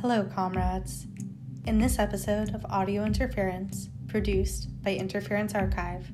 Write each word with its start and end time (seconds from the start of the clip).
Hello, 0.00 0.22
comrades. 0.32 1.08
In 1.66 1.78
this 1.80 1.98
episode 1.98 2.54
of 2.54 2.64
Audio 2.66 3.04
Interference, 3.04 3.88
produced 4.06 4.68
by 4.84 4.94
Interference 4.94 5.56
Archive, 5.56 6.12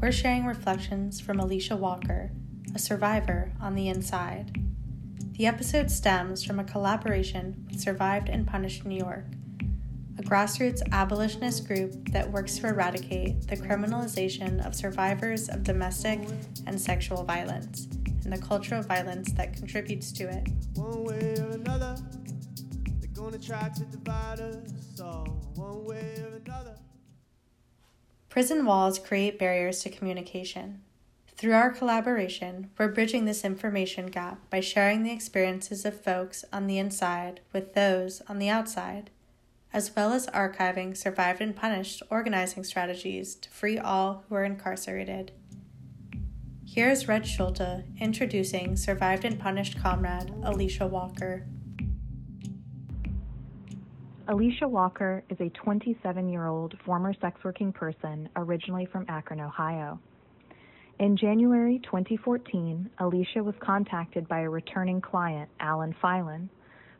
we're 0.00 0.10
sharing 0.10 0.46
reflections 0.46 1.20
from 1.20 1.36
Alisha 1.36 1.78
Walker, 1.78 2.30
a 2.74 2.78
survivor 2.78 3.52
on 3.60 3.74
the 3.74 3.88
inside. 3.88 4.58
The 5.32 5.46
episode 5.46 5.90
stems 5.90 6.42
from 6.42 6.60
a 6.60 6.64
collaboration 6.64 7.66
with 7.68 7.78
Survived 7.78 8.30
and 8.30 8.46
Punished 8.46 8.86
New 8.86 8.96
York, 8.96 9.26
a 10.18 10.22
grassroots 10.22 10.80
abolitionist 10.90 11.68
group 11.68 11.92
that 12.12 12.32
works 12.32 12.56
to 12.56 12.68
eradicate 12.68 13.46
the 13.48 13.56
criminalization 13.56 14.66
of 14.66 14.74
survivors 14.74 15.50
of 15.50 15.62
domestic 15.62 16.20
and 16.66 16.80
sexual 16.80 17.22
violence 17.24 17.86
and 18.24 18.32
the 18.32 18.40
culture 18.40 18.76
of 18.76 18.86
violence 18.86 19.30
that 19.32 19.54
contributes 19.54 20.10
to 20.12 20.24
it. 20.24 20.48
Gonna 23.20 23.38
try 23.38 23.68
to 23.68 23.84
divide 23.84 24.40
us 24.40 24.98
all. 24.98 25.26
One 25.54 25.84
way 25.84 26.16
or 26.22 26.40
another. 26.42 26.76
Prison 28.30 28.64
walls 28.64 28.98
create 28.98 29.38
barriers 29.38 29.80
to 29.80 29.90
communication. 29.90 30.80
Through 31.36 31.52
our 31.52 31.70
collaboration, 31.70 32.70
we're 32.78 32.88
bridging 32.88 33.26
this 33.26 33.44
information 33.44 34.06
gap 34.06 34.38
by 34.48 34.60
sharing 34.60 35.02
the 35.02 35.12
experiences 35.12 35.84
of 35.84 36.00
folks 36.00 36.46
on 36.50 36.66
the 36.66 36.78
inside 36.78 37.40
with 37.52 37.74
those 37.74 38.22
on 38.26 38.38
the 38.38 38.48
outside, 38.48 39.10
as 39.70 39.94
well 39.94 40.14
as 40.14 40.26
archiving 40.28 40.96
survived 40.96 41.42
and 41.42 41.54
punished 41.54 42.02
organizing 42.08 42.64
strategies 42.64 43.34
to 43.34 43.50
free 43.50 43.78
all 43.78 44.24
who 44.28 44.34
are 44.34 44.44
incarcerated. 44.44 45.30
Here's 46.66 47.06
Red 47.06 47.26
Schulte 47.26 47.84
introducing 48.00 48.76
survived 48.76 49.26
and 49.26 49.38
punished 49.38 49.78
comrade 49.78 50.32
Alisha 50.42 50.88
Walker. 50.88 51.44
Alisha 54.30 54.70
Walker 54.70 55.24
is 55.28 55.40
a 55.40 55.48
27 55.48 56.28
year 56.28 56.46
old 56.46 56.76
former 56.86 57.12
sex 57.20 57.42
working 57.42 57.72
person 57.72 58.28
originally 58.36 58.86
from 58.86 59.04
Akron, 59.08 59.40
Ohio. 59.40 59.98
In 61.00 61.16
January 61.16 61.80
2014, 61.82 62.90
Alisha 63.00 63.42
was 63.42 63.56
contacted 63.58 64.28
by 64.28 64.42
a 64.42 64.48
returning 64.48 65.00
client, 65.00 65.50
Alan 65.58 65.92
Filan, 66.00 66.48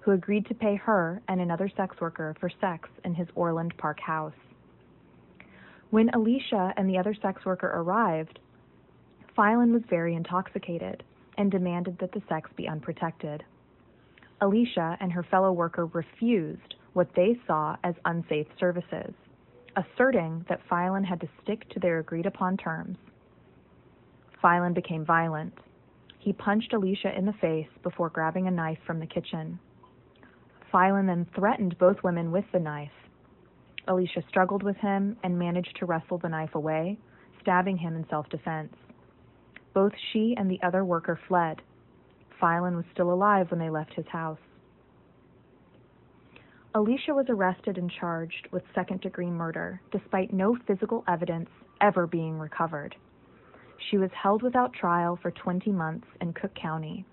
who 0.00 0.10
agreed 0.10 0.44
to 0.46 0.54
pay 0.54 0.74
her 0.74 1.22
and 1.28 1.40
another 1.40 1.70
sex 1.76 1.94
worker 2.00 2.34
for 2.40 2.50
sex 2.60 2.88
in 3.04 3.14
his 3.14 3.28
Orland 3.36 3.74
Park 3.78 4.00
house. 4.00 4.34
When 5.90 6.08
Alisha 6.08 6.74
and 6.76 6.90
the 6.90 6.98
other 6.98 7.14
sex 7.22 7.44
worker 7.44 7.68
arrived, 7.68 8.40
Filan 9.36 9.72
was 9.72 9.82
very 9.88 10.16
intoxicated 10.16 11.04
and 11.38 11.48
demanded 11.48 11.96
that 12.00 12.10
the 12.10 12.22
sex 12.28 12.50
be 12.56 12.66
unprotected. 12.66 13.44
Alisha 14.42 14.96
and 14.98 15.12
her 15.12 15.22
fellow 15.22 15.52
worker 15.52 15.86
refused 15.86 16.74
what 16.92 17.08
they 17.14 17.38
saw 17.46 17.76
as 17.84 17.94
unsafe 18.04 18.46
services, 18.58 19.12
asserting 19.76 20.44
that 20.48 20.60
Filan 20.68 21.04
had 21.04 21.20
to 21.20 21.28
stick 21.42 21.68
to 21.70 21.80
their 21.80 21.98
agreed 21.98 22.26
upon 22.26 22.56
terms. 22.56 22.98
Filan 24.40 24.72
became 24.72 25.04
violent. 25.04 25.54
He 26.18 26.32
punched 26.32 26.72
Alisha 26.72 27.16
in 27.16 27.26
the 27.26 27.32
face 27.34 27.68
before 27.82 28.10
grabbing 28.10 28.46
a 28.46 28.50
knife 28.50 28.78
from 28.86 29.00
the 29.00 29.06
kitchen. 29.06 29.58
Filan 30.72 31.06
then 31.06 31.26
threatened 31.34 31.78
both 31.78 32.02
women 32.02 32.30
with 32.30 32.44
the 32.52 32.60
knife. 32.60 32.90
Alisha 33.88 34.26
struggled 34.28 34.62
with 34.62 34.76
him 34.76 35.16
and 35.22 35.38
managed 35.38 35.76
to 35.78 35.86
wrestle 35.86 36.18
the 36.18 36.28
knife 36.28 36.54
away, 36.54 36.98
stabbing 37.40 37.78
him 37.78 37.96
in 37.96 38.06
self 38.08 38.28
defense. 38.28 38.74
Both 39.74 39.92
she 40.12 40.34
and 40.36 40.50
the 40.50 40.60
other 40.62 40.84
worker 40.84 41.18
fled. 41.28 41.62
Filan 42.38 42.76
was 42.76 42.84
still 42.92 43.12
alive 43.12 43.50
when 43.50 43.60
they 43.60 43.70
left 43.70 43.94
his 43.94 44.06
house. 44.06 44.38
Alisha 46.74 47.12
was 47.12 47.26
arrested 47.28 47.78
and 47.78 47.90
charged 47.90 48.46
with 48.52 48.62
second 48.76 49.00
degree 49.00 49.30
murder, 49.30 49.80
despite 49.90 50.32
no 50.32 50.56
physical 50.68 51.02
evidence 51.08 51.50
ever 51.80 52.06
being 52.06 52.38
recovered. 52.38 52.94
She 53.90 53.98
was 53.98 54.10
held 54.12 54.42
without 54.42 54.72
trial 54.72 55.18
for 55.20 55.32
20 55.32 55.72
months 55.72 56.06
in 56.20 56.32
Cook 56.32 56.54
County. 56.54 57.04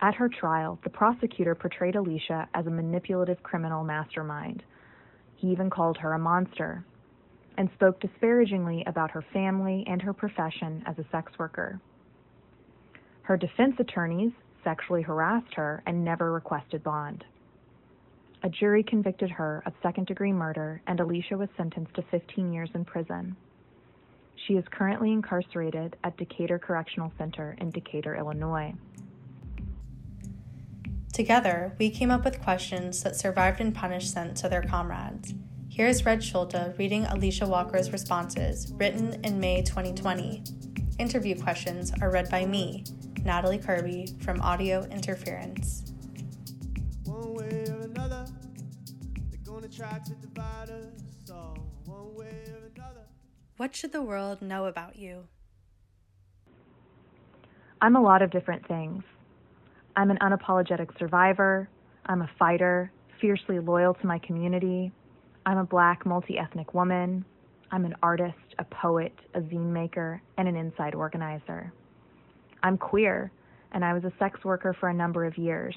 At 0.00 0.16
her 0.16 0.28
trial, 0.28 0.78
the 0.82 0.90
prosecutor 0.90 1.54
portrayed 1.54 1.94
Alisha 1.94 2.48
as 2.52 2.66
a 2.66 2.70
manipulative 2.70 3.42
criminal 3.44 3.84
mastermind. 3.84 4.64
He 5.36 5.48
even 5.48 5.70
called 5.70 5.96
her 5.98 6.14
a 6.14 6.18
monster 6.18 6.84
and 7.56 7.70
spoke 7.74 8.00
disparagingly 8.00 8.82
about 8.86 9.12
her 9.12 9.24
family 9.32 9.84
and 9.86 10.02
her 10.02 10.12
profession 10.12 10.82
as 10.84 10.98
a 10.98 11.06
sex 11.12 11.30
worker. 11.38 11.80
Her 13.22 13.36
defense 13.36 13.76
attorneys 13.78 14.32
sexually 14.64 15.02
harassed 15.02 15.54
her 15.54 15.82
and 15.86 16.04
never 16.04 16.32
requested 16.32 16.82
bond. 16.82 17.24
A 18.42 18.48
jury 18.48 18.82
convicted 18.82 19.30
her 19.30 19.62
of 19.66 19.72
second 19.82 20.06
degree 20.06 20.32
murder, 20.32 20.80
and 20.86 20.98
Alisha 20.98 21.36
was 21.38 21.48
sentenced 21.56 21.94
to 21.94 22.02
15 22.02 22.52
years 22.52 22.70
in 22.74 22.84
prison. 22.84 23.36
She 24.46 24.54
is 24.54 24.64
currently 24.70 25.12
incarcerated 25.12 25.96
at 26.04 26.16
Decatur 26.16 26.58
Correctional 26.58 27.10
Center 27.18 27.56
in 27.60 27.70
Decatur, 27.70 28.14
Illinois. 28.14 28.74
Together, 31.12 31.72
we 31.78 31.88
came 31.88 32.10
up 32.10 32.24
with 32.24 32.42
questions 32.42 33.02
that 33.02 33.16
survived 33.16 33.60
and 33.60 33.74
punished 33.74 34.12
sent 34.12 34.36
to 34.36 34.48
their 34.48 34.62
comrades. 34.62 35.32
Here's 35.70 36.04
Red 36.04 36.22
Schulte 36.22 36.78
reading 36.78 37.04
Alisha 37.04 37.48
Walker's 37.48 37.90
responses, 37.90 38.72
written 38.76 39.18
in 39.24 39.40
May 39.40 39.62
2020. 39.62 40.44
Interview 40.98 41.40
questions 41.40 41.92
are 42.00 42.10
read 42.10 42.30
by 42.30 42.44
me, 42.44 42.84
Natalie 43.24 43.58
Kirby, 43.58 44.14
from 44.20 44.40
Audio 44.42 44.84
Interference. 44.84 45.92
What 53.58 53.74
should 53.74 53.92
the 53.92 54.02
world 54.02 54.40
know 54.40 54.66
about 54.66 54.96
you? 54.96 55.24
I'm 57.80 57.96
a 57.96 58.00
lot 58.00 58.22
of 58.22 58.30
different 58.30 58.66
things. 58.66 59.02
I'm 59.94 60.10
an 60.10 60.18
unapologetic 60.22 60.98
survivor. 60.98 61.68
I'm 62.06 62.22
a 62.22 62.30
fighter, 62.38 62.90
fiercely 63.20 63.58
loyal 63.58 63.94
to 63.94 64.06
my 64.06 64.18
community. 64.18 64.92
I'm 65.44 65.58
a 65.58 65.64
black, 65.64 66.06
multi 66.06 66.38
ethnic 66.38 66.72
woman. 66.72 67.24
I'm 67.70 67.84
an 67.84 67.94
artist, 68.02 68.38
a 68.58 68.64
poet, 68.64 69.12
a 69.34 69.40
zine 69.40 69.72
maker, 69.72 70.22
and 70.38 70.48
an 70.48 70.56
inside 70.56 70.94
organizer. 70.94 71.72
I'm 72.62 72.78
queer, 72.78 73.30
and 73.72 73.84
I 73.84 73.92
was 73.92 74.04
a 74.04 74.12
sex 74.18 74.42
worker 74.42 74.74
for 74.78 74.88
a 74.88 74.94
number 74.94 75.26
of 75.26 75.36
years. 75.36 75.76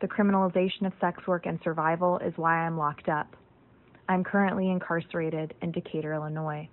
The 0.00 0.08
criminalization 0.08 0.86
of 0.86 0.92
sex 1.00 1.26
work 1.26 1.46
and 1.46 1.58
survival 1.62 2.18
is 2.18 2.32
why 2.36 2.58
I'm 2.58 2.76
locked 2.76 3.08
up. 3.08 3.36
I'm 4.08 4.24
currently 4.24 4.70
incarcerated 4.70 5.54
in 5.62 5.72
Decatur, 5.72 6.12
Illinois. 6.12 6.68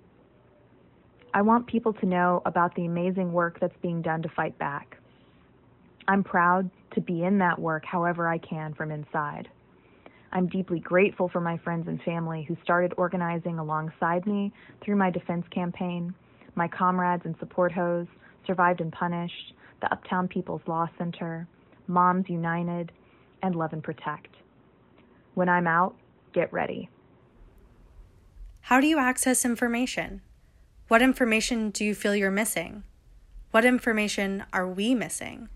I 1.34 1.42
want 1.44 1.68
people 1.68 1.94
to 1.94 2.06
know 2.06 2.42
about 2.46 2.76
the 2.76 2.86
amazing 2.86 3.32
work 3.32 3.60
that's 3.62 3.78
being 3.82 4.02
done 4.02 4.22
to 4.24 4.30
fight 4.30 4.58
back. 4.58 4.98
I'm 6.08 6.24
proud 6.24 6.70
to 6.94 7.02
be 7.02 7.24
in 7.24 7.38
that 7.38 7.58
work 7.58 7.86
however 7.86 8.28
I 8.28 8.38
can 8.38 8.74
from 8.74 8.92
inside. 8.92 9.48
I'm 10.34 10.48
deeply 10.48 10.80
grateful 10.80 11.30
for 11.30 11.40
my 11.40 11.58
friends 11.60 11.88
and 11.88 12.02
family 12.04 12.44
who 12.48 12.58
started 12.64 12.94
organizing 12.98 13.60
alongside 13.60 14.26
me 14.26 14.52
through 14.84 14.96
my 14.96 15.10
defense 15.10 15.46
campaign, 15.52 16.14
my 16.56 16.68
comrades 16.68 17.24
and 17.26 17.36
support 17.40 17.72
hose, 17.72 18.08
Survived 18.46 18.82
and 18.82 18.92
Punished, 18.92 19.54
the 19.82 19.92
Uptown 19.92 20.28
People's 20.28 20.62
Law 20.68 20.88
Center, 20.98 21.48
Moms 21.88 22.26
United, 22.28 22.92
and 23.42 23.56
Love 23.56 23.74
and 23.74 23.84
Protect. 23.84 24.36
When 25.34 25.50
I'm 25.50 25.68
out, 25.68 25.96
get 26.34 26.52
ready. 26.52 26.90
How 28.62 28.80
do 28.80 28.88
you 28.88 29.00
access 29.00 29.44
information? 29.46 30.22
What 30.88 31.02
information 31.02 31.70
do 31.70 31.84
you 31.86 31.96
feel 31.96 32.16
you're 32.16 32.32
missing? 32.32 32.84
What 33.52 33.66
information 33.66 34.46
are 34.54 34.68
we 34.68 34.96
missing? 34.96 35.50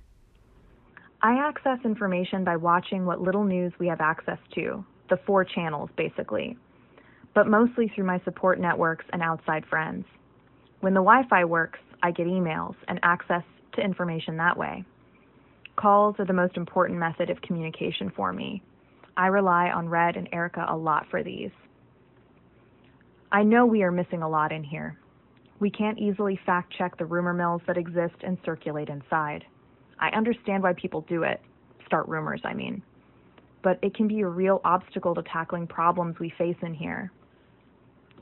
I 1.22 1.38
access 1.38 1.80
information 1.86 2.44
by 2.44 2.56
watching 2.58 3.06
what 3.06 3.22
little 3.22 3.44
news 3.44 3.74
we 3.80 3.88
have 3.88 4.02
access 4.02 4.38
to, 4.56 4.86
the 5.10 5.18
four 5.26 5.44
channels 5.44 5.90
basically, 5.98 6.58
but 7.34 7.48
mostly 7.48 7.92
through 7.94 8.06
my 8.06 8.20
support 8.26 8.60
networks 8.60 9.06
and 9.12 9.22
outside 9.22 9.66
friends. 9.66 10.06
When 10.82 10.94
the 10.94 11.02
Wi 11.02 11.28
Fi 11.30 11.46
works, 11.46 11.80
I 12.04 12.12
get 12.12 12.28
emails 12.28 12.76
and 12.88 13.00
access 13.02 13.44
to 13.74 13.82
information 13.82 14.38
that 14.38 14.58
way. 14.58 14.84
Calls 15.76 16.16
are 16.20 16.26
the 16.26 16.34
most 16.34 16.56
important 16.56 17.00
method 17.00 17.30
of 17.30 17.42
communication 17.42 18.10
for 18.16 18.32
me. 18.32 18.64
I 19.18 19.28
rely 19.28 19.70
on 19.70 19.90
Red 19.90 20.16
and 20.16 20.30
Erica 20.32 20.66
a 20.70 20.76
lot 20.76 21.06
for 21.10 21.24
these. 21.24 21.52
I 23.32 23.44
know 23.44 23.66
we 23.66 23.84
are 23.84 23.92
missing 23.92 24.22
a 24.22 24.30
lot 24.30 24.52
in 24.52 24.64
here. 24.64 24.98
We 25.60 25.70
can't 25.70 26.00
easily 26.00 26.40
fact 26.46 26.74
check 26.78 26.98
the 26.98 27.06
rumor 27.06 27.34
mills 27.34 27.62
that 27.68 27.78
exist 27.78 28.16
and 28.24 28.38
circulate 28.46 28.90
inside. 28.90 29.44
I 30.00 30.10
understand 30.10 30.64
why 30.64 30.74
people 30.74 31.02
do 31.02 31.24
it, 31.24 31.42
start 31.86 32.08
rumors, 32.08 32.42
I 32.44 32.54
mean. 32.54 32.82
But 33.62 33.80
it 33.82 33.96
can 33.96 34.08
be 34.08 34.22
a 34.22 34.28
real 34.28 34.62
obstacle 34.64 35.16
to 35.16 35.24
tackling 35.24 35.68
problems 35.68 36.20
we 36.20 36.34
face 36.38 36.58
in 36.62 36.74
here. 36.74 37.12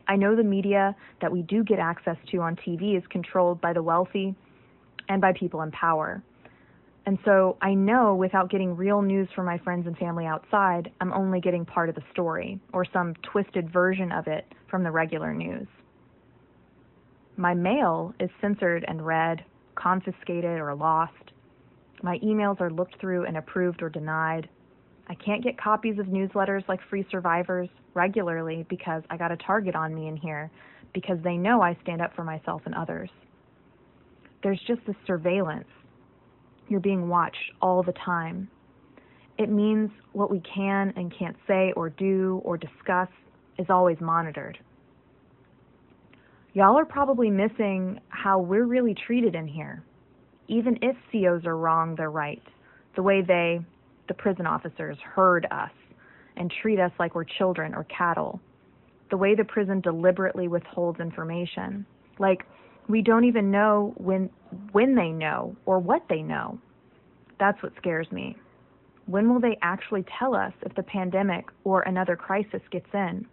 I 0.07 0.15
know 0.15 0.35
the 0.35 0.43
media 0.43 0.95
that 1.21 1.31
we 1.31 1.43
do 1.43 1.63
get 1.63 1.79
access 1.79 2.17
to 2.31 2.37
on 2.39 2.55
TV 2.55 2.97
is 2.97 3.03
controlled 3.09 3.61
by 3.61 3.73
the 3.73 3.83
wealthy 3.83 4.35
and 5.09 5.21
by 5.21 5.33
people 5.33 5.61
in 5.61 5.71
power. 5.71 6.21
And 7.05 7.19
so 7.25 7.57
I 7.61 7.73
know 7.73 8.15
without 8.15 8.49
getting 8.49 8.77
real 8.77 9.01
news 9.01 9.27
from 9.35 9.45
my 9.45 9.57
friends 9.57 9.87
and 9.87 9.97
family 9.97 10.25
outside, 10.25 10.89
I'm 11.01 11.11
only 11.11 11.41
getting 11.41 11.65
part 11.65 11.89
of 11.89 11.95
the 11.95 12.03
story 12.11 12.59
or 12.71 12.85
some 12.85 13.13
twisted 13.23 13.71
version 13.71 14.11
of 14.11 14.27
it 14.27 14.45
from 14.69 14.83
the 14.83 14.91
regular 14.91 15.33
news. 15.33 15.67
My 17.35 17.53
mail 17.53 18.13
is 18.19 18.29
censored 18.39 18.85
and 18.87 19.05
read, 19.05 19.43
confiscated 19.75 20.59
or 20.59 20.75
lost. 20.75 21.31
My 22.01 22.19
emails 22.19 22.61
are 22.61 22.71
looked 22.71 22.99
through 23.01 23.25
and 23.25 23.35
approved 23.35 23.81
or 23.81 23.89
denied. 23.89 24.47
I 25.07 25.15
can't 25.15 25.43
get 25.43 25.57
copies 25.57 25.99
of 25.99 26.05
newsletters 26.05 26.65
like 26.69 26.79
Free 26.89 27.05
Survivors 27.11 27.67
regularly 27.93 28.65
because 28.69 29.03
I 29.09 29.17
got 29.17 29.31
a 29.31 29.37
target 29.37 29.75
on 29.75 29.93
me 29.93 30.07
in 30.07 30.15
here 30.15 30.49
because 30.93 31.17
they 31.23 31.35
know 31.35 31.61
I 31.61 31.77
stand 31.81 32.01
up 32.01 32.15
for 32.15 32.23
myself 32.23 32.61
and 32.65 32.75
others. 32.75 33.09
There's 34.41 34.61
just 34.67 34.85
this 34.85 34.95
surveillance 35.05 35.67
you're 36.69 36.79
being 36.79 37.09
watched 37.09 37.51
all 37.61 37.83
the 37.83 37.93
time. 37.93 38.49
It 39.37 39.49
means 39.49 39.89
what 40.11 40.29
we 40.29 40.41
can 40.41 40.93
and 40.95 41.13
can't 41.17 41.35
say 41.47 41.73
or 41.75 41.89
do 41.89 42.41
or 42.43 42.57
discuss 42.57 43.09
is 43.57 43.67
always 43.69 43.97
monitored. 43.99 44.57
Y'all 46.53 46.77
are 46.77 46.85
probably 46.85 47.31
missing 47.31 47.99
how 48.09 48.39
we're 48.39 48.65
really 48.65 48.95
treated 49.07 49.33
in 49.33 49.47
here. 49.47 49.83
Even 50.47 50.77
if 50.81 50.95
COs 51.11 51.45
are 51.45 51.57
wrong, 51.57 51.95
they're 51.95 52.11
right. 52.11 52.43
The 52.95 53.01
way 53.01 53.21
they, 53.21 53.59
the 54.07 54.13
prison 54.13 54.45
officers, 54.45 54.97
herd 55.03 55.47
us 55.49 55.71
and 56.37 56.53
treat 56.61 56.79
us 56.79 56.91
like 56.99 57.15
we're 57.15 57.23
children 57.23 57.73
or 57.73 57.85
cattle. 57.85 58.39
The 59.09 59.17
way 59.17 59.33
the 59.33 59.43
prison 59.43 59.81
deliberately 59.81 60.47
withholds 60.47 60.99
information. 60.99 61.85
Like 62.19 62.45
we 62.87 63.01
don't 63.01 63.25
even 63.25 63.51
know 63.51 63.93
when 63.97 64.29
when 64.71 64.95
they 64.95 65.09
know 65.09 65.55
or 65.65 65.79
what 65.79 66.03
they 66.09 66.21
know. 66.21 66.59
That's 67.39 67.61
what 67.63 67.73
scares 67.77 68.11
me. 68.11 68.37
When 69.05 69.31
will 69.31 69.39
they 69.39 69.57
actually 69.61 70.05
tell 70.17 70.35
us 70.35 70.53
if 70.61 70.73
the 70.75 70.83
pandemic 70.83 71.45
or 71.63 71.81
another 71.81 72.15
crisis 72.15 72.61
gets 72.71 72.87
in? 72.93 73.25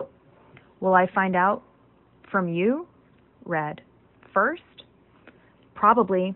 Will 0.81 0.94
I 0.94 1.06
find 1.14 1.37
out 1.37 1.62
from 2.31 2.49
you, 2.49 2.88
Red, 3.44 3.82
first? 4.32 4.62
Probably. 5.75 6.35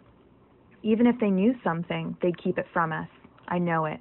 Even 0.83 1.07
if 1.07 1.19
they 1.19 1.31
knew 1.31 1.55
something, 1.65 2.17
they'd 2.21 2.41
keep 2.43 2.59
it 2.59 2.67
from 2.73 2.93
us. 2.93 3.09
I 3.49 3.59
know 3.59 3.87
it. 3.87 4.01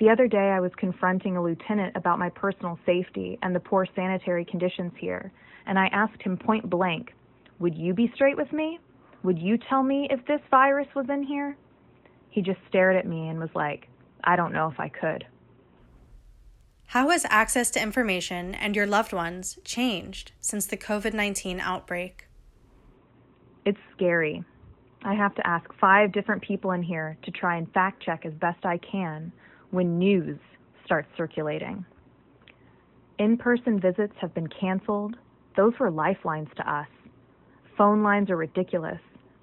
The 0.00 0.10
other 0.10 0.26
day, 0.26 0.50
I 0.50 0.58
was 0.58 0.72
confronting 0.76 1.36
a 1.36 1.42
lieutenant 1.42 1.96
about 1.96 2.18
my 2.18 2.28
personal 2.30 2.78
safety 2.84 3.38
and 3.42 3.54
the 3.54 3.60
poor 3.60 3.86
sanitary 3.94 4.44
conditions 4.44 4.92
here, 4.98 5.32
and 5.66 5.78
I 5.78 5.86
asked 5.86 6.20
him 6.20 6.36
point 6.36 6.68
blank 6.68 7.14
would 7.64 7.78
you 7.78 7.94
be 7.94 8.12
straight 8.14 8.36
with 8.36 8.52
me? 8.52 8.78
Would 9.22 9.38
you 9.38 9.56
tell 9.56 9.82
me 9.82 10.06
if 10.10 10.22
this 10.26 10.42
virus 10.50 10.86
was 10.94 11.06
in 11.08 11.22
here? 11.22 11.56
He 12.28 12.42
just 12.42 12.58
stared 12.68 12.94
at 12.94 13.06
me 13.06 13.28
and 13.28 13.40
was 13.40 13.48
like, 13.54 13.88
I 14.22 14.36
don't 14.36 14.52
know 14.52 14.68
if 14.70 14.78
I 14.78 14.90
could. 14.90 15.24
How 16.88 17.08
has 17.08 17.24
access 17.30 17.70
to 17.70 17.82
information 17.82 18.54
and 18.54 18.76
your 18.76 18.84
loved 18.84 19.14
ones 19.14 19.58
changed 19.64 20.32
since 20.42 20.66
the 20.66 20.76
COVID 20.76 21.14
19 21.14 21.58
outbreak? 21.58 22.26
It's 23.64 23.80
scary. 23.96 24.44
I 25.02 25.14
have 25.14 25.34
to 25.36 25.46
ask 25.46 25.64
five 25.80 26.12
different 26.12 26.42
people 26.42 26.72
in 26.72 26.82
here 26.82 27.16
to 27.22 27.30
try 27.30 27.56
and 27.56 27.72
fact 27.72 28.02
check 28.02 28.26
as 28.26 28.34
best 28.34 28.66
I 28.66 28.76
can 28.76 29.32
when 29.70 29.98
news 29.98 30.38
starts 30.84 31.08
circulating. 31.16 31.86
In 33.18 33.38
person 33.38 33.80
visits 33.80 34.12
have 34.20 34.34
been 34.34 34.48
canceled. 34.48 35.16
Those 35.56 35.72
were 35.80 35.90
lifelines 35.90 36.50
to 36.56 36.70
us. 36.70 36.88
Phone 37.76 38.02
lines 38.02 38.30
are 38.30 38.36
ridiculous. 38.36 39.00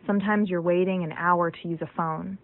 Sometimes 0.08 0.50
you're 0.50 0.62
waiting 0.62 1.04
an 1.04 1.12
hour 1.12 1.52
to 1.52 1.68
use 1.68 1.82
a 1.82 1.90
phone. 1.98 2.38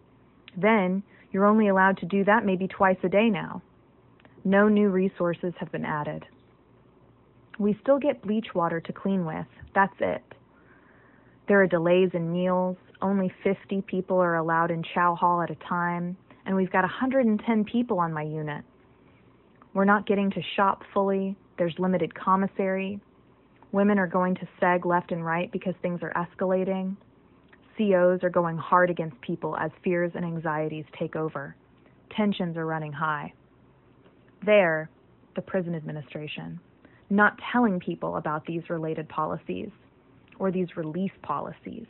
Then 0.56 1.04
you're 1.31 1.45
only 1.45 1.69
allowed 1.69 1.98
to 1.98 2.06
do 2.06 2.24
that 2.25 2.45
maybe 2.45 2.68
twice 2.68 2.98
a 3.04 3.10
day 3.10 3.30
now. 3.30 3.62
No 4.44 4.68
new 4.68 4.89
resources 4.89 5.54
have 5.60 5.72
been 5.72 5.86
added. 5.86 6.25
We 7.60 7.78
still 7.81 8.00
get 8.00 8.22
bleach 8.22 8.48
water 8.54 8.80
to 8.81 8.94
clean 8.94 9.25
with. 9.25 9.48
That's 9.74 9.95
it. 10.00 10.24
There 11.48 11.62
are 11.62 11.68
delays 11.68 12.10
in 12.13 12.31
meals. 12.31 12.78
Only 13.01 13.31
50 13.44 13.81
people 13.84 14.18
are 14.18 14.36
allowed 14.36 14.72
in 14.72 14.84
chow 14.94 15.16
hall 15.16 15.42
at 15.42 15.50
a 15.50 15.56
time, 15.56 16.18
and 16.45 16.56
we've 16.56 16.72
got 16.72 16.84
110 16.84 17.63
people 17.66 18.00
on 18.00 18.12
my 18.13 18.24
unit. 18.24 18.63
We're 19.74 19.86
not 19.86 20.07
getting 20.07 20.31
to 20.31 20.42
shop 20.56 20.81
fully. 20.94 21.36
There's 21.57 21.75
limited 21.78 22.13
commissary. 22.13 23.00
Women 23.72 24.00
are 24.00 24.08
going 24.08 24.36
to 24.36 24.48
seg 24.62 24.86
left 24.86 25.12
and 25.12 25.25
right 25.25 25.52
because 25.52 25.75
things 25.81 26.00
are 26.02 26.14
escalating. 26.14 26.96
COs 27.78 28.24
are 28.24 28.30
going 28.30 28.58
hard 28.58 28.90
against 28.90 29.19
people 29.22 29.56
as 29.58 29.72
fears 29.84 30.12
and 30.16 30.25
anxieties 30.25 30.86
take 30.98 31.16
over. 31.16 31.56
Tensions 32.16 32.58
are 32.58 32.66
running 32.66 32.94
high. 32.94 33.34
There, 34.46 34.90
the 35.36 35.42
prison 35.42 35.75
administration, 35.75 36.60
not 37.10 37.40
telling 37.52 37.80
people 37.80 38.18
about 38.18 38.46
these 38.46 38.69
related 38.69 39.08
policies 39.10 39.70
or 40.40 40.52
these 40.52 40.75
release 40.75 41.12
policies. 41.22 41.86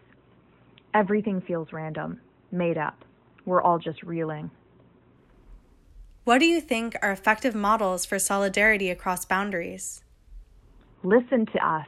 Everything 0.93 1.41
feels 1.41 1.71
random, 1.71 2.19
made 2.51 2.77
up. 2.77 3.05
We're 3.45 3.61
all 3.61 3.79
just 3.79 4.03
reeling. 4.03 4.51
What 6.23 6.39
do 6.39 6.45
you 6.45 6.59
think 6.59 6.97
are 7.01 7.11
effective 7.11 7.55
models 7.55 8.05
for 8.05 8.19
solidarity 8.19 8.89
across 8.89 9.23
boundaries? 9.23 10.03
Listen 11.07 11.45
to 11.45 11.65
us. 11.65 11.87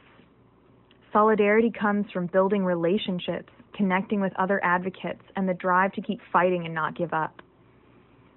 Solidarity 1.12 1.70
comes 1.78 2.06
from 2.10 2.28
building 2.28 2.64
relationships, 2.64 3.52
connecting 3.74 4.18
with 4.22 4.32
other 4.38 4.64
advocates, 4.64 5.20
and 5.36 5.46
the 5.46 5.52
drive 5.52 5.92
to 5.92 6.00
keep 6.00 6.20
fighting 6.32 6.64
and 6.64 6.74
not 6.74 6.96
give 6.96 7.12
up. 7.12 7.42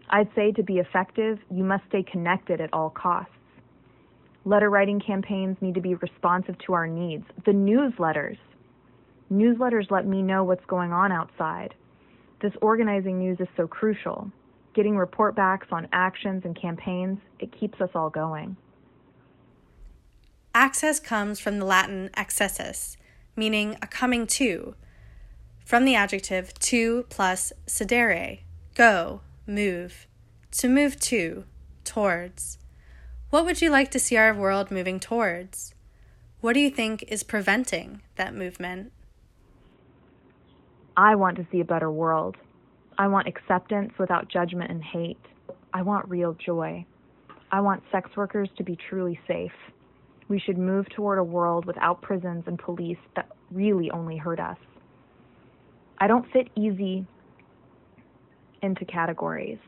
I'd 0.09 0.27
say 0.35 0.51
to 0.51 0.61
be 0.61 0.79
effective, 0.79 1.39
you 1.49 1.63
must 1.63 1.85
stay 1.87 2.03
connected 2.03 2.59
at 2.59 2.73
all 2.73 2.89
costs. 2.89 3.31
Letter 4.43 4.69
writing 4.69 4.99
campaigns 4.99 5.55
need 5.61 5.75
to 5.75 5.79
be 5.79 5.95
responsive 5.95 6.57
to 6.65 6.73
our 6.73 6.85
needs. 6.85 7.23
The 7.45 7.53
newsletters. 7.53 8.37
Newsletters 9.31 9.89
let 9.89 10.05
me 10.05 10.21
know 10.21 10.43
what's 10.43 10.65
going 10.65 10.91
on 10.91 11.13
outside. 11.13 11.73
This 12.41 12.51
organizing 12.61 13.19
news 13.19 13.37
is 13.39 13.47
so 13.55 13.67
crucial. 13.67 14.29
Getting 14.75 14.97
report 14.97 15.33
backs 15.33 15.67
on 15.71 15.87
actions 15.93 16.41
and 16.43 16.59
campaigns, 16.61 17.19
it 17.39 17.57
keeps 17.57 17.79
us 17.79 17.91
all 17.95 18.09
going. 18.09 18.57
Access 20.55 20.99
comes 20.99 21.39
from 21.39 21.57
the 21.57 21.65
Latin 21.65 22.11
accessus, 22.15 22.95
meaning 23.35 23.75
a 23.81 23.87
coming 23.87 24.27
to, 24.27 24.75
from 25.65 25.83
the 25.83 25.95
adjective 25.95 26.53
to 26.59 27.03
plus 27.09 27.51
sedere, 27.65 28.41
go, 28.75 29.21
move, 29.47 30.07
to 30.51 30.69
move 30.69 30.99
to, 30.99 31.45
towards. 31.83 32.59
What 33.31 33.45
would 33.45 33.63
you 33.63 33.71
like 33.71 33.89
to 33.91 33.99
see 33.99 34.15
our 34.15 34.31
world 34.31 34.69
moving 34.69 34.99
towards? 34.99 35.73
What 36.39 36.53
do 36.53 36.59
you 36.59 36.69
think 36.69 37.03
is 37.07 37.23
preventing 37.23 38.01
that 38.17 38.35
movement? 38.35 38.91
I 40.95 41.15
want 41.15 41.37
to 41.37 41.47
see 41.51 41.61
a 41.61 41.65
better 41.65 41.89
world. 41.89 42.37
I 42.99 43.07
want 43.07 43.27
acceptance 43.27 43.93
without 43.97 44.27
judgment 44.27 44.69
and 44.69 44.83
hate. 44.83 45.17
I 45.73 45.81
want 45.81 46.07
real 46.09 46.33
joy. 46.33 46.85
I 47.51 47.61
want 47.61 47.81
sex 47.91 48.11
workers 48.15 48.49
to 48.57 48.63
be 48.63 48.77
truly 48.87 49.19
safe. 49.27 49.51
We 50.29 50.39
should 50.39 50.57
move 50.57 50.87
toward 50.89 51.19
a 51.19 51.23
world 51.23 51.65
without 51.65 52.01
prisons 52.01 52.43
and 52.47 52.57
police 52.57 52.97
that 53.15 53.29
really 53.51 53.91
only 53.91 54.17
hurt 54.17 54.39
us. 54.39 54.57
I 55.99 56.07
don't 56.07 56.25
fit 56.31 56.47
easy 56.55 57.05
into 58.61 58.85
categories. 58.85 59.59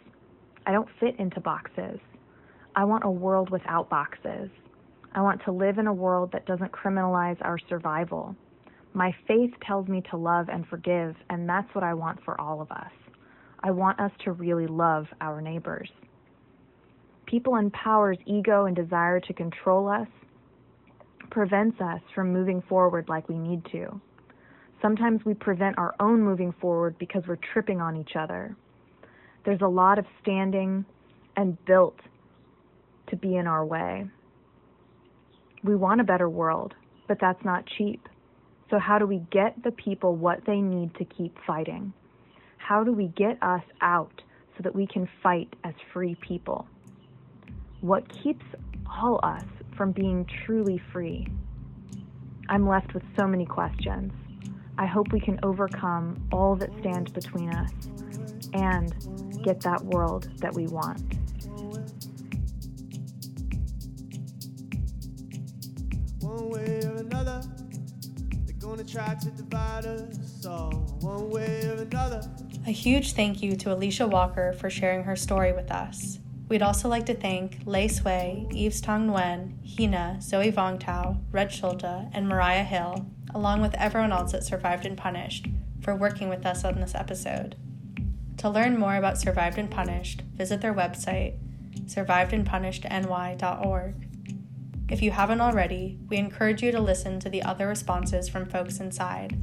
I 0.65 0.71
don't 0.71 0.89
fit 1.00 1.19
into 1.19 1.39
boxes. 1.39 2.00
I 2.75 2.83
want 2.85 3.03
a 3.05 3.09
world 3.09 3.50
without 3.50 3.89
boxes. 3.89 4.50
I 5.13 5.21
want 5.21 5.41
to 5.45 5.51
live 5.51 5.77
in 5.77 5.88
a 5.88 5.93
world 5.93 6.31
that 6.33 6.45
doesn't 6.45 6.71
criminalize 6.71 7.38
our 7.41 7.57
survival. 7.69 8.35
My 8.93 9.13
faith 9.27 9.51
tells 9.65 9.88
me 9.88 10.01
to 10.09 10.17
love 10.17 10.50
and 10.50 10.65
forgive, 10.67 11.15
and 11.29 11.47
that's 11.47 11.74
what 11.74 11.83
I 11.83 11.93
want 11.93 12.24
for 12.24 12.39
all 12.39 12.62
of 12.62 12.71
us. 12.71 12.91
I 13.62 13.71
want 13.71 14.00
us 14.00 14.12
to 14.24 14.31
really 14.31 14.67
love 14.67 15.05
our 15.21 15.41
neighbors. 15.41 15.89
People 17.25 17.55
in 17.57 17.71
power's 17.71 18.17
ego 18.25 18.65
and 18.65 18.75
desire 18.75 19.19
to 19.19 19.33
control 19.33 19.88
us 19.88 20.07
prevents 21.35 21.81
us 21.81 21.99
from 22.15 22.31
moving 22.31 22.63
forward 22.69 23.09
like 23.09 23.27
we 23.27 23.37
need 23.37 23.61
to. 23.69 23.99
Sometimes 24.81 25.19
we 25.25 25.33
prevent 25.33 25.77
our 25.77 25.93
own 25.99 26.23
moving 26.23 26.53
forward 26.61 26.97
because 26.97 27.23
we're 27.27 27.37
tripping 27.51 27.81
on 27.81 27.97
each 27.97 28.15
other. 28.17 28.55
There's 29.43 29.59
a 29.59 29.67
lot 29.67 29.99
of 29.99 30.05
standing 30.21 30.85
and 31.35 31.57
built 31.65 31.99
to 33.09 33.17
be 33.17 33.35
in 33.35 33.47
our 33.47 33.65
way. 33.65 34.05
We 35.61 35.75
want 35.75 35.99
a 35.99 36.05
better 36.05 36.29
world, 36.29 36.73
but 37.05 37.17
that's 37.19 37.43
not 37.43 37.65
cheap. 37.77 38.07
So, 38.69 38.79
how 38.79 38.97
do 38.97 39.05
we 39.05 39.21
get 39.29 39.61
the 39.61 39.71
people 39.71 40.15
what 40.15 40.39
they 40.47 40.61
need 40.61 40.95
to 40.95 41.03
keep 41.03 41.35
fighting? 41.45 41.91
How 42.57 42.85
do 42.85 42.93
we 42.93 43.07
get 43.07 43.43
us 43.43 43.63
out 43.81 44.21
so 44.55 44.63
that 44.63 44.73
we 44.73 44.87
can 44.87 45.09
fight 45.21 45.53
as 45.65 45.73
free 45.91 46.15
people? 46.25 46.65
What 47.81 48.05
keeps 48.23 48.45
all 48.87 49.19
us 49.21 49.43
from 49.75 49.91
being 49.91 50.25
truly 50.46 50.82
free? 50.91 51.27
I'm 52.50 52.67
left 52.67 52.94
with 52.94 53.03
so 53.15 53.27
many 53.27 53.46
questions. 53.46 54.12
I 54.77 54.86
hope 54.86 55.12
we 55.12 55.20
can 55.20 55.39
overcome 55.44 56.27
all 56.32 56.55
that 56.58 56.70
stands 56.79 57.12
between 57.12 57.50
us 57.50 57.72
and 58.53 58.94
get 59.44 59.62
that 59.62 59.84
world 59.84 60.29
that 60.39 60.53
we 60.53 60.67
want. 60.67 61.01
One 66.22 66.50
way 66.50 66.82
or 66.84 66.98
another, 66.98 67.41
they're 68.46 68.55
gonna 68.60 68.84
try 68.84 69.15
to 69.15 69.32
divide 69.32 69.86
us 69.86 70.46
all. 70.46 70.72
One 71.00 71.29
way 71.29 71.62
or 71.67 71.82
another. 71.82 72.22
A 72.67 72.72
huge 72.72 73.13
thank 73.13 73.41
you 73.41 73.55
to 73.58 73.70
Alisha 73.70 74.10
Walker 74.10 74.53
for 74.53 74.70
sharing 74.70 75.03
her 75.03 75.15
story 75.15 75.53
with 75.53 75.72
us. 75.72 76.20
We'd 76.47 76.61
also 76.61 76.87
like 76.87 77.07
to 77.07 77.15
thank 77.15 77.61
Lae 77.65 77.87
Sway, 77.87 78.45
Yves 78.51 78.79
Tong 78.79 79.07
Nguyen, 79.07 79.53
Heena, 79.65 80.21
Zoe 80.21 80.51
Vongtau, 80.51 81.19
Red 81.31 81.51
Schulte, 81.51 82.07
and 82.13 82.27
Mariah 82.27 82.63
Hill, 82.63 83.07
along 83.33 83.61
with 83.61 83.73
everyone 83.75 84.11
else 84.11 84.33
that 84.33 84.43
survived 84.43 84.85
and 84.85 84.95
punished, 84.95 85.47
for 85.81 85.95
working 85.95 86.29
with 86.29 86.45
us 86.45 86.63
on 86.63 86.79
this 86.79 86.93
episode. 86.93 87.55
To 88.37 88.49
learn 88.49 88.77
more 88.77 88.95
about 88.95 89.17
Survived 89.17 89.57
and 89.57 89.71
Punished, 89.71 90.21
visit 90.35 90.61
their 90.61 90.73
website, 90.73 91.33
survivedandpunishedny.org. 91.85 93.95
If 94.87 95.01
you 95.01 95.09
haven't 95.11 95.41
already, 95.41 95.97
we 96.09 96.17
encourage 96.17 96.61
you 96.61 96.71
to 96.71 96.79
listen 96.79 97.19
to 97.21 97.29
the 97.29 97.41
other 97.41 97.67
responses 97.67 98.29
from 98.29 98.45
folks 98.45 98.79
inside. 98.79 99.35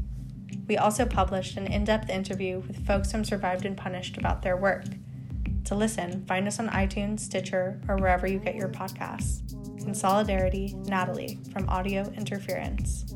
We 0.69 0.77
also 0.77 1.05
published 1.05 1.57
an 1.57 1.67
in 1.67 1.85
depth 1.85 2.09
interview 2.09 2.61
with 2.61 2.87
folks 2.87 3.11
from 3.11 3.25
Survived 3.25 3.67
and 3.67 3.77
Punished 3.77 4.17
about 4.17 4.43
their 4.43 4.57
work. 4.57 4.85
To 5.73 5.79
listen, 5.79 6.27
find 6.27 6.47
us 6.47 6.61
on 6.61 6.69
iTunes, 6.69 7.21
Stitcher, 7.21 7.81
or 7.89 7.97
wherever 7.97 8.27
you 8.27 8.39
get 8.39 8.57
your 8.57 8.69
podcasts. 8.69 9.41
In 9.87 9.95
solidarity, 9.95 10.75
Natalie 10.85 11.39
from 11.51 11.67
Audio 11.67 12.13
Interference. 12.15 13.07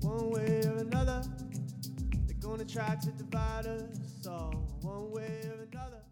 One 0.00 0.30
way 0.30 0.62
or 0.66 0.78
another, 0.78 1.22
they're 2.26 2.36
gonna 2.40 2.64
try 2.64 2.96
to 2.96 3.10
divide 3.12 3.68
us 3.68 4.26
all. 4.26 4.50
One 4.82 5.12
way 5.12 5.42
or 5.44 5.68
another. 5.70 6.02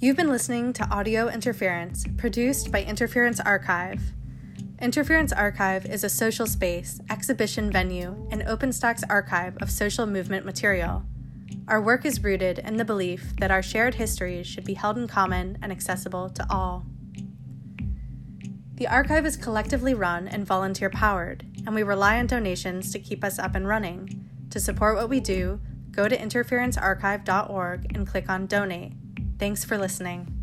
You've 0.00 0.16
been 0.16 0.30
listening 0.30 0.72
to 0.72 0.88
Audio 0.88 1.28
Interference, 1.28 2.06
produced 2.16 2.72
by 2.72 2.82
Interference 2.82 3.40
Archive. 3.40 4.00
Interference 4.80 5.32
Archive 5.32 5.86
is 5.86 6.04
a 6.04 6.08
social 6.08 6.46
space, 6.46 7.00
exhibition 7.10 7.68
venue, 7.72 8.28
and 8.30 8.44
open 8.44 8.72
stacks 8.72 9.02
archive 9.10 9.56
of 9.60 9.72
social 9.72 10.06
movement 10.06 10.46
material. 10.46 11.02
Our 11.66 11.82
work 11.82 12.04
is 12.04 12.22
rooted 12.22 12.60
in 12.60 12.76
the 12.76 12.84
belief 12.84 13.34
that 13.40 13.50
our 13.50 13.62
shared 13.62 13.96
histories 13.96 14.46
should 14.46 14.64
be 14.64 14.74
held 14.74 14.96
in 14.96 15.08
common 15.08 15.58
and 15.60 15.72
accessible 15.72 16.30
to 16.30 16.46
all. 16.48 16.86
The 18.74 18.86
archive 18.86 19.26
is 19.26 19.36
collectively 19.36 19.94
run 19.94 20.28
and 20.28 20.46
volunteer 20.46 20.90
powered, 20.90 21.44
and 21.66 21.74
we 21.74 21.82
rely 21.82 22.20
on 22.20 22.28
donations 22.28 22.92
to 22.92 23.00
keep 23.00 23.24
us 23.24 23.40
up 23.40 23.56
and 23.56 23.66
running. 23.66 24.30
To 24.50 24.60
support 24.60 24.94
what 24.94 25.08
we 25.08 25.18
do, 25.18 25.60
go 25.90 26.08
to 26.08 26.16
interferencearchive.org 26.16 27.96
and 27.96 28.06
click 28.06 28.28
on 28.28 28.46
Donate. 28.46 28.92
Thanks 29.40 29.64
for 29.64 29.76
listening. 29.76 30.37